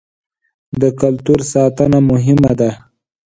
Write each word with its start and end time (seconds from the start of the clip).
د 0.81 0.83
کلتور 1.01 1.39
ساتنه 1.53 1.99
مهمه 2.11 2.53
ده. 2.59 2.71